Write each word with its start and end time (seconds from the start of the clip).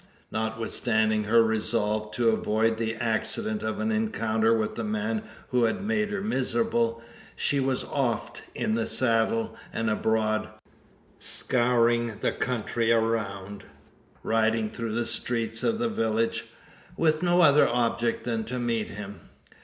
Notwithstanding 0.31 1.25
her 1.25 1.43
resolve, 1.43 2.09
to 2.13 2.29
avoid 2.31 2.77
the 2.79 2.95
accident 2.95 3.61
of 3.61 3.79
an 3.79 3.91
encounter 3.91 4.51
with 4.51 4.73
the 4.73 4.83
man 4.83 5.21
who 5.49 5.65
had 5.65 5.83
made 5.83 6.09
her 6.09 6.21
miserable, 6.21 7.03
she 7.35 7.59
was 7.59 7.83
oft 7.83 8.41
in 8.55 8.73
the 8.73 8.87
saddle 8.87 9.55
and 9.71 9.91
abroad, 9.91 10.49
scouring 11.19 12.17
the 12.21 12.31
country 12.31 12.91
around 12.91 13.63
riding 14.23 14.71
through 14.71 14.93
the 14.93 15.05
streets 15.05 15.61
of 15.63 15.77
the 15.77 15.87
village 15.87 16.45
with 16.97 17.21
no 17.21 17.41
other 17.41 17.67
object 17.67 18.23
than 18.23 18.43
to 18.45 18.57
meet 18.57 18.87
him. 18.89 19.29